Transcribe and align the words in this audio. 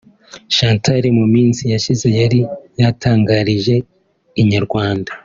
Chantal 0.55 1.03
mu 1.19 1.25
minsi 1.33 1.61
yashize 1.73 2.07
yari 2.19 2.39
yatangarije 2.81 3.75
Inyarwanda 4.43 5.11